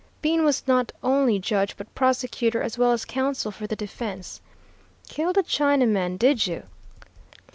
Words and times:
Bean 0.23 0.43
was 0.43 0.63
not 0.67 0.91
only 1.03 1.37
judge 1.37 1.77
but 1.77 1.93
prosecutor, 1.93 2.59
as 2.63 2.75
well 2.75 2.91
as 2.91 3.05
counsel 3.05 3.51
for 3.51 3.67
the 3.67 3.75
defense. 3.75 4.41
'Killed 5.07 5.37
a 5.37 5.43
Chinaman, 5.43 6.17
did 6.17 6.47
you?' 6.47 6.63